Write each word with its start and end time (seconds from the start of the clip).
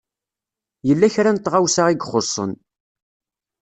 Yella 0.87 1.13
kra 1.13 1.31
n 1.31 1.37
tɣawsa 1.37 1.83
i 1.89 1.95
ixuṣṣen. 1.97 2.51